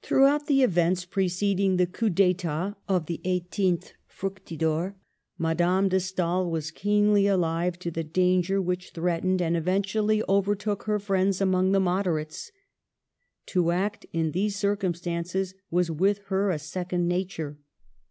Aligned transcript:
Throughout 0.00 0.46
the 0.46 0.62
events 0.62 1.04
preceding 1.04 1.76
the 1.76 1.86
coup 1.86 2.08
d'£tat 2.08 2.74
of 2.88 3.04
the 3.04 3.20
1 3.22 3.34
8th 3.50 3.92
Fructidor, 4.06 4.94
Madame 5.36 5.90
de 5.90 6.00
Stael 6.00 6.50
was 6.50 6.70
keenly 6.70 7.26
alive 7.26 7.78
to 7.80 7.90
the 7.90 8.02
danger 8.02 8.62
which 8.62 8.92
threatened 8.92 9.42
and 9.42 9.58
eventually 9.58 10.22
overtook 10.26 10.84
her 10.84 10.98
friends 10.98 11.42
among 11.42 11.72
the 11.72 11.80
Mbderates. 11.80 12.50
To 13.48 13.70
act, 13.70 14.06
in 14.14 14.32
these 14.32 14.56
circumstances, 14.56 15.52
was 15.70 15.90
with 15.90 16.20
her 16.28 16.48
a 16.48 16.58
second 16.58 17.06
nature. 17.06 17.58